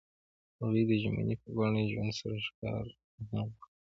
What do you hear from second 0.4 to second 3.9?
هغوی د ژمنې په بڼه ژوند سره ښکاره هم کړه.